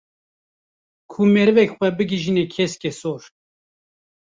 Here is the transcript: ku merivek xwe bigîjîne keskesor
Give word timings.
ku 1.11 1.19
merivek 1.33 1.69
xwe 1.75 1.87
bigîjîne 1.97 2.43
keskesor 2.53 3.21